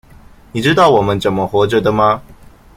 [0.51, 2.23] 你知道我們怎麼活著的嗎？